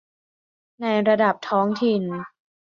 [0.81, 2.03] ในระดับท้องถิ่น